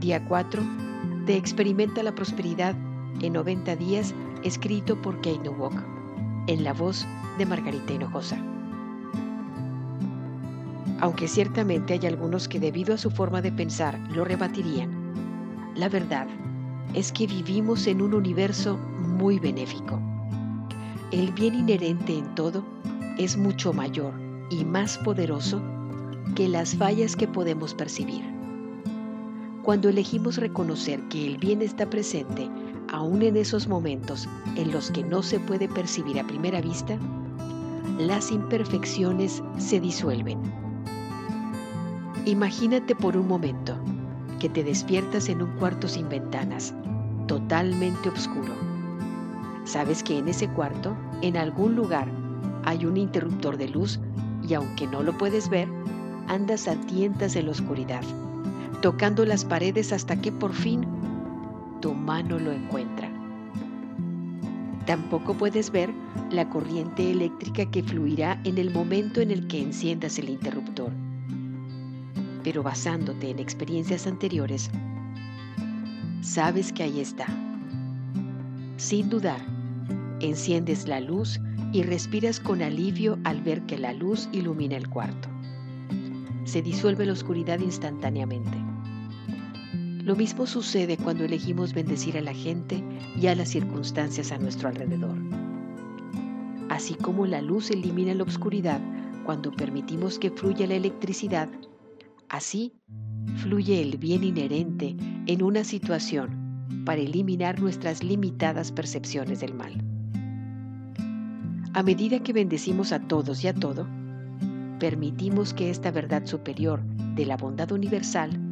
Día 0.00 0.24
4 0.24 0.62
de 1.26 1.36
Experimenta 1.36 2.04
la 2.04 2.14
Prosperidad 2.14 2.76
en 3.20 3.32
90 3.32 3.74
días, 3.74 4.14
escrito 4.44 5.00
por 5.02 5.16
Kate 5.16 5.40
Newok, 5.40 5.74
en 6.46 6.62
la 6.62 6.72
voz 6.72 7.04
de 7.36 7.44
Margarita 7.44 7.92
Hinojosa. 7.92 8.38
Aunque 11.00 11.26
ciertamente 11.26 11.94
hay 11.94 12.06
algunos 12.06 12.48
que 12.48 12.60
debido 12.60 12.94
a 12.94 12.98
su 12.98 13.10
forma 13.10 13.42
de 13.42 13.50
pensar 13.50 13.98
lo 14.14 14.24
rebatirían, 14.24 14.90
la 15.74 15.88
verdad 15.88 16.28
es 16.94 17.10
que 17.10 17.26
vivimos 17.26 17.88
en 17.88 18.00
un 18.00 18.14
universo 18.14 18.78
muy 19.00 19.40
benéfico. 19.40 20.00
El 21.10 21.32
bien 21.32 21.56
inherente 21.56 22.16
en 22.16 22.34
todo 22.36 22.64
es 23.18 23.36
mucho 23.36 23.72
mayor 23.72 24.12
y 24.48 24.64
más 24.64 24.96
poderoso 24.98 25.60
que 26.36 26.48
las 26.48 26.76
fallas 26.76 27.16
que 27.16 27.26
podemos 27.26 27.74
percibir. 27.74 28.37
Cuando 29.68 29.90
elegimos 29.90 30.38
reconocer 30.38 30.98
que 31.10 31.26
el 31.26 31.36
bien 31.36 31.60
está 31.60 31.90
presente 31.90 32.48
aún 32.90 33.20
en 33.20 33.36
esos 33.36 33.68
momentos 33.68 34.26
en 34.56 34.72
los 34.72 34.90
que 34.90 35.04
no 35.04 35.22
se 35.22 35.38
puede 35.40 35.68
percibir 35.68 36.18
a 36.18 36.26
primera 36.26 36.62
vista, 36.62 36.96
las 37.98 38.30
imperfecciones 38.30 39.42
se 39.58 39.78
disuelven. 39.78 40.38
Imagínate 42.24 42.94
por 42.94 43.14
un 43.14 43.28
momento 43.28 43.76
que 44.40 44.48
te 44.48 44.64
despiertas 44.64 45.28
en 45.28 45.42
un 45.42 45.50
cuarto 45.58 45.86
sin 45.86 46.08
ventanas, 46.08 46.72
totalmente 47.26 48.08
oscuro. 48.08 48.54
Sabes 49.64 50.02
que 50.02 50.16
en 50.16 50.28
ese 50.28 50.48
cuarto, 50.48 50.96
en 51.20 51.36
algún 51.36 51.76
lugar, 51.76 52.10
hay 52.64 52.86
un 52.86 52.96
interruptor 52.96 53.58
de 53.58 53.68
luz 53.68 54.00
y 54.48 54.54
aunque 54.54 54.86
no 54.86 55.02
lo 55.02 55.18
puedes 55.18 55.50
ver, 55.50 55.68
andas 56.26 56.68
a 56.68 56.74
tientas 56.86 57.36
en 57.36 57.44
la 57.44 57.52
oscuridad, 57.52 58.00
tocando 58.80 59.24
las 59.24 59.44
paredes 59.44 59.92
hasta 59.92 60.20
que 60.20 60.30
por 60.30 60.52
fin 60.52 60.86
tu 61.80 61.94
mano 61.94 62.38
lo 62.38 62.52
encuentra. 62.52 63.10
Tampoco 64.86 65.34
puedes 65.34 65.70
ver 65.70 65.90
la 66.30 66.48
corriente 66.48 67.10
eléctrica 67.10 67.70
que 67.70 67.82
fluirá 67.82 68.40
en 68.44 68.56
el 68.56 68.70
momento 68.70 69.20
en 69.20 69.30
el 69.30 69.46
que 69.46 69.60
enciendas 69.60 70.18
el 70.18 70.30
interruptor. 70.30 70.92
Pero 72.42 72.62
basándote 72.62 73.30
en 73.30 73.38
experiencias 73.38 74.06
anteriores, 74.06 74.70
sabes 76.22 76.72
que 76.72 76.84
ahí 76.84 77.00
está. 77.00 77.26
Sin 78.76 79.10
dudar, 79.10 79.40
enciendes 80.20 80.88
la 80.88 81.00
luz 81.00 81.40
y 81.72 81.82
respiras 81.82 82.40
con 82.40 82.62
alivio 82.62 83.18
al 83.24 83.42
ver 83.42 83.62
que 83.62 83.76
la 83.76 83.92
luz 83.92 84.28
ilumina 84.32 84.76
el 84.76 84.88
cuarto. 84.88 85.28
Se 86.44 86.62
disuelve 86.62 87.04
la 87.04 87.12
oscuridad 87.12 87.58
instantáneamente. 87.58 88.67
Lo 90.08 90.16
mismo 90.16 90.46
sucede 90.46 90.96
cuando 90.96 91.26
elegimos 91.26 91.74
bendecir 91.74 92.16
a 92.16 92.22
la 92.22 92.32
gente 92.32 92.82
y 93.20 93.26
a 93.26 93.34
las 93.34 93.50
circunstancias 93.50 94.32
a 94.32 94.38
nuestro 94.38 94.70
alrededor. 94.70 95.18
Así 96.70 96.94
como 96.94 97.26
la 97.26 97.42
luz 97.42 97.70
elimina 97.70 98.14
la 98.14 98.22
oscuridad 98.22 98.80
cuando 99.26 99.52
permitimos 99.52 100.18
que 100.18 100.30
fluya 100.30 100.66
la 100.66 100.76
electricidad, 100.76 101.50
así 102.30 102.72
fluye 103.36 103.82
el 103.82 103.98
bien 103.98 104.24
inherente 104.24 104.96
en 105.26 105.42
una 105.42 105.62
situación 105.62 106.30
para 106.86 107.02
eliminar 107.02 107.60
nuestras 107.60 108.02
limitadas 108.02 108.72
percepciones 108.72 109.40
del 109.40 109.52
mal. 109.52 109.74
A 111.74 111.82
medida 111.82 112.20
que 112.20 112.32
bendecimos 112.32 112.92
a 112.92 113.00
todos 113.00 113.44
y 113.44 113.48
a 113.48 113.52
todo, 113.52 113.86
permitimos 114.80 115.52
que 115.52 115.68
esta 115.68 115.90
verdad 115.90 116.24
superior 116.24 116.82
de 117.14 117.26
la 117.26 117.36
bondad 117.36 117.72
universal 117.72 118.47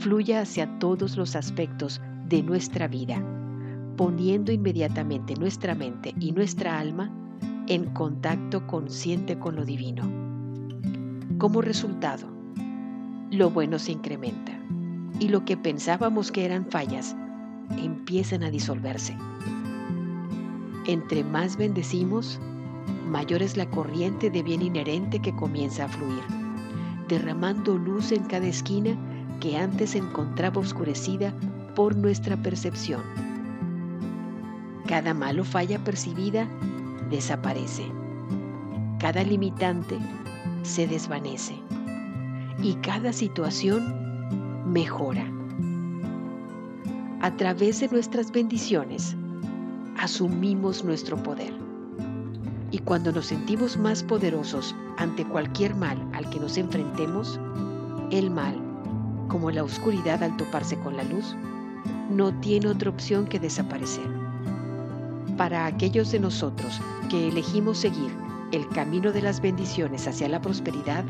fluya 0.00 0.40
hacia 0.40 0.78
todos 0.78 1.18
los 1.18 1.36
aspectos 1.36 2.00
de 2.26 2.42
nuestra 2.42 2.88
vida, 2.88 3.22
poniendo 3.98 4.50
inmediatamente 4.50 5.34
nuestra 5.34 5.74
mente 5.74 6.14
y 6.18 6.32
nuestra 6.32 6.78
alma 6.78 7.12
en 7.66 7.84
contacto 7.92 8.66
consciente 8.66 9.38
con 9.38 9.56
lo 9.56 9.64
divino. 9.66 10.02
Como 11.36 11.60
resultado, 11.60 12.26
lo 13.30 13.50
bueno 13.50 13.78
se 13.78 13.92
incrementa 13.92 14.58
y 15.18 15.28
lo 15.28 15.44
que 15.44 15.58
pensábamos 15.58 16.32
que 16.32 16.46
eran 16.46 16.64
fallas 16.64 17.14
empiezan 17.76 18.42
a 18.42 18.50
disolverse. 18.50 19.14
Entre 20.86 21.22
más 21.22 21.58
bendecimos, 21.58 22.40
mayor 23.06 23.42
es 23.42 23.58
la 23.58 23.68
corriente 23.68 24.30
de 24.30 24.42
bien 24.42 24.62
inherente 24.62 25.20
que 25.20 25.36
comienza 25.36 25.84
a 25.84 25.88
fluir, 25.88 26.22
derramando 27.06 27.76
luz 27.76 28.12
en 28.12 28.24
cada 28.24 28.46
esquina 28.46 28.96
que 29.40 29.56
antes 29.56 29.90
se 29.90 29.98
encontraba 29.98 30.60
oscurecida 30.60 31.32
por 31.74 31.96
nuestra 31.96 32.36
percepción. 32.36 33.00
Cada 34.86 35.14
malo 35.14 35.44
falla 35.44 35.78
percibida 35.82 36.46
desaparece. 37.10 37.84
Cada 38.98 39.22
limitante 39.22 39.98
se 40.62 40.86
desvanece. 40.86 41.54
Y 42.62 42.74
cada 42.74 43.12
situación 43.12 43.94
mejora. 44.66 45.24
A 47.22 47.34
través 47.36 47.80
de 47.80 47.88
nuestras 47.88 48.30
bendiciones, 48.30 49.16
asumimos 49.98 50.84
nuestro 50.84 51.16
poder. 51.22 51.54
Y 52.70 52.78
cuando 52.78 53.10
nos 53.12 53.26
sentimos 53.26 53.76
más 53.76 54.02
poderosos 54.02 54.74
ante 54.98 55.24
cualquier 55.24 55.74
mal 55.74 55.98
al 56.12 56.28
que 56.30 56.38
nos 56.38 56.56
enfrentemos, 56.56 57.40
el 58.10 58.30
mal 58.30 58.69
como 59.30 59.50
la 59.50 59.64
oscuridad 59.64 60.22
al 60.22 60.36
toparse 60.36 60.76
con 60.76 60.96
la 60.96 61.04
luz, 61.04 61.34
no 62.10 62.34
tiene 62.40 62.66
otra 62.66 62.90
opción 62.90 63.26
que 63.26 63.38
desaparecer. 63.38 64.04
Para 65.36 65.64
aquellos 65.64 66.10
de 66.10 66.20
nosotros 66.20 66.80
que 67.08 67.28
elegimos 67.28 67.78
seguir 67.78 68.10
el 68.52 68.68
camino 68.68 69.12
de 69.12 69.22
las 69.22 69.40
bendiciones 69.40 70.06
hacia 70.06 70.28
la 70.28 70.42
prosperidad, 70.42 71.04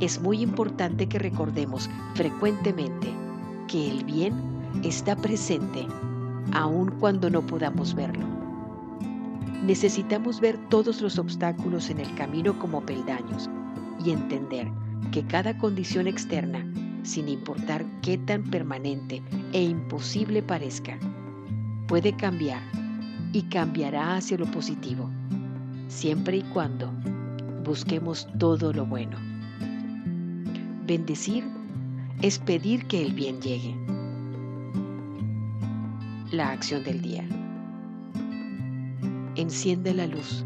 es 0.00 0.20
muy 0.20 0.40
importante 0.40 1.06
que 1.06 1.18
recordemos 1.18 1.88
frecuentemente 2.14 3.12
que 3.68 3.90
el 3.90 4.04
bien 4.04 4.34
está 4.82 5.14
presente 5.14 5.86
aun 6.52 6.90
cuando 6.98 7.28
no 7.28 7.46
podamos 7.46 7.94
verlo. 7.94 8.26
Necesitamos 9.62 10.40
ver 10.40 10.58
todos 10.70 11.02
los 11.02 11.18
obstáculos 11.18 11.90
en 11.90 12.00
el 12.00 12.12
camino 12.14 12.58
como 12.58 12.80
peldaños 12.80 13.50
y 14.02 14.10
entender 14.10 14.68
que 15.12 15.22
cada 15.26 15.58
condición 15.58 16.06
externa 16.06 16.64
sin 17.02 17.28
importar 17.28 17.84
qué 18.02 18.18
tan 18.18 18.42
permanente 18.44 19.22
e 19.52 19.62
imposible 19.62 20.42
parezca, 20.42 20.98
puede 21.86 22.14
cambiar 22.14 22.62
y 23.32 23.42
cambiará 23.42 24.16
hacia 24.16 24.38
lo 24.38 24.46
positivo, 24.46 25.08
siempre 25.88 26.38
y 26.38 26.42
cuando 26.42 26.92
busquemos 27.64 28.28
todo 28.38 28.72
lo 28.72 28.86
bueno. 28.86 29.16
Bendecir 30.86 31.44
es 32.22 32.38
pedir 32.38 32.86
que 32.86 33.04
el 33.04 33.14
bien 33.14 33.40
llegue. 33.40 33.74
La 36.32 36.50
acción 36.50 36.84
del 36.84 37.00
día. 37.00 37.24
Enciende 39.36 39.94
la 39.94 40.06
luz, 40.06 40.44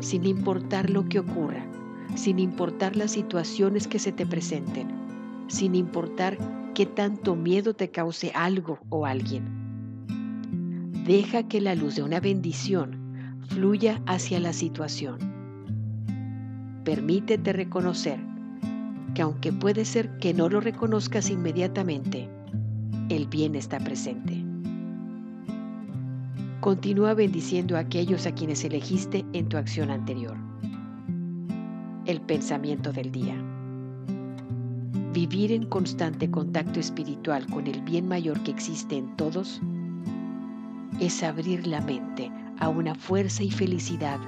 sin 0.00 0.24
importar 0.26 0.90
lo 0.90 1.08
que 1.08 1.20
ocurra, 1.20 1.64
sin 2.16 2.38
importar 2.38 2.96
las 2.96 3.12
situaciones 3.12 3.86
que 3.86 3.98
se 3.98 4.12
te 4.12 4.26
presenten 4.26 4.99
sin 5.50 5.74
importar 5.74 6.38
qué 6.74 6.86
tanto 6.86 7.34
miedo 7.34 7.74
te 7.74 7.90
cause 7.90 8.32
algo 8.34 8.78
o 8.88 9.04
alguien. 9.04 9.60
Deja 11.04 11.48
que 11.48 11.60
la 11.60 11.74
luz 11.74 11.96
de 11.96 12.02
una 12.02 12.20
bendición 12.20 12.96
fluya 13.48 14.00
hacia 14.06 14.38
la 14.38 14.52
situación. 14.52 15.18
Permítete 16.84 17.52
reconocer 17.52 18.18
que 19.14 19.22
aunque 19.22 19.52
puede 19.52 19.84
ser 19.84 20.18
que 20.18 20.32
no 20.32 20.48
lo 20.48 20.60
reconozcas 20.60 21.30
inmediatamente, 21.30 22.30
el 23.08 23.26
bien 23.26 23.56
está 23.56 23.80
presente. 23.80 24.44
Continúa 26.60 27.14
bendiciendo 27.14 27.76
a 27.76 27.80
aquellos 27.80 28.26
a 28.26 28.32
quienes 28.32 28.64
elegiste 28.64 29.24
en 29.32 29.48
tu 29.48 29.56
acción 29.56 29.90
anterior. 29.90 30.36
El 32.06 32.20
pensamiento 32.20 32.92
del 32.92 33.10
día. 33.10 33.59
Vivir 35.12 35.50
en 35.50 35.66
constante 35.66 36.30
contacto 36.30 36.78
espiritual 36.78 37.44
con 37.46 37.66
el 37.66 37.82
bien 37.82 38.06
mayor 38.06 38.40
que 38.44 38.52
existe 38.52 38.96
en 38.96 39.16
todos 39.16 39.60
es 41.00 41.24
abrir 41.24 41.66
la 41.66 41.80
mente 41.80 42.30
a 42.60 42.68
una 42.68 42.94
fuerza 42.94 43.42
y 43.42 43.50
felicidad 43.50 44.20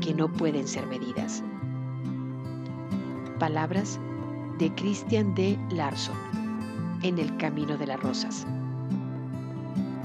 que 0.00 0.14
no 0.14 0.32
pueden 0.32 0.68
ser 0.68 0.86
medidas. 0.86 1.42
Palabras 3.40 3.98
de 4.60 4.72
Christian 4.76 5.34
D. 5.34 5.58
Larson 5.72 6.14
en 7.02 7.18
El 7.18 7.36
Camino 7.38 7.76
de 7.76 7.88
las 7.88 8.00
Rosas. 8.00 8.46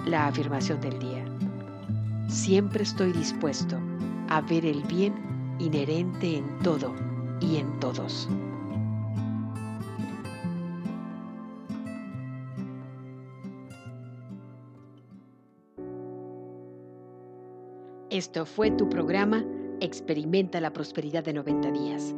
La 0.07 0.25
afirmación 0.25 0.81
del 0.81 0.97
día. 0.97 1.25
Siempre 2.27 2.81
estoy 2.81 3.11
dispuesto 3.11 3.77
a 4.29 4.41
ver 4.41 4.65
el 4.65 4.81
bien 4.83 5.13
inherente 5.59 6.37
en 6.37 6.57
todo 6.63 6.95
y 7.39 7.57
en 7.57 7.79
todos. 7.79 8.27
Esto 18.09 18.45
fue 18.45 18.71
tu 18.71 18.87
programa 18.87 19.43
Experimenta 19.81 20.61
la 20.61 20.71
Prosperidad 20.71 21.25
de 21.25 21.33
90 21.33 21.71
días. 21.71 22.15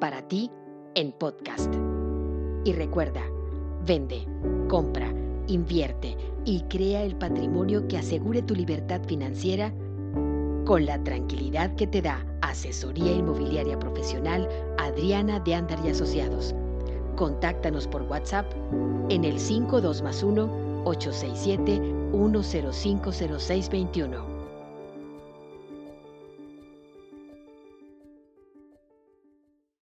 Para 0.00 0.26
ti, 0.26 0.50
en 0.96 1.12
podcast. 1.12 1.72
Y 2.64 2.72
recuerda, 2.72 3.22
vende, 3.86 4.26
compra, 4.68 5.14
invierte 5.46 6.16
y 6.44 6.62
crea 6.62 7.04
el 7.04 7.14
patrimonio 7.14 7.86
que 7.86 7.96
asegure 7.96 8.42
tu 8.42 8.56
libertad 8.56 9.02
financiera 9.06 9.72
con 10.64 10.84
la 10.84 11.00
tranquilidad 11.04 11.76
que 11.76 11.86
te 11.86 12.02
da 12.02 12.26
Asesoría 12.42 13.12
Inmobiliaria 13.12 13.78
Profesional 13.78 14.48
Adriana 14.78 15.38
de 15.38 15.54
Andar 15.54 15.78
y 15.86 15.90
Asociados. 15.90 16.56
Contáctanos 17.14 17.86
por 17.86 18.02
WhatsApp 18.02 18.52
en 19.10 19.22
el 19.22 19.38
52 19.38 20.02
más 20.02 20.24
1 20.24 20.82
867 20.86 21.80
1050621 22.12 24.29